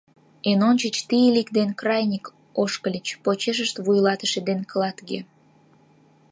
[0.49, 2.25] Эн ончыч Тиилик ден Краних
[2.61, 5.19] ошкыльыч, почешышт вуйлатыше ден клатге.